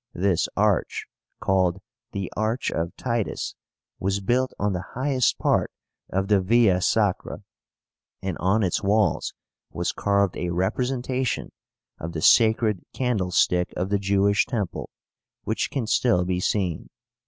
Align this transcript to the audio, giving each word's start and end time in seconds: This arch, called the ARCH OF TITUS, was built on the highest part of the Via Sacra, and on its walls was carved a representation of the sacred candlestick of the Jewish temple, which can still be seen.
This 0.15 0.47
arch, 0.57 1.05
called 1.39 1.79
the 2.11 2.33
ARCH 2.35 2.71
OF 2.71 2.95
TITUS, 2.97 3.53
was 3.99 4.19
built 4.19 4.51
on 4.57 4.73
the 4.73 4.95
highest 4.95 5.37
part 5.37 5.69
of 6.09 6.27
the 6.27 6.41
Via 6.41 6.81
Sacra, 6.81 7.43
and 8.19 8.35
on 8.39 8.63
its 8.63 8.81
walls 8.81 9.35
was 9.69 9.91
carved 9.91 10.35
a 10.37 10.49
representation 10.49 11.51
of 11.99 12.13
the 12.13 12.21
sacred 12.23 12.83
candlestick 12.95 13.71
of 13.77 13.89
the 13.91 13.99
Jewish 13.99 14.47
temple, 14.47 14.89
which 15.43 15.69
can 15.69 15.85
still 15.85 16.25
be 16.25 16.39
seen. 16.39 16.89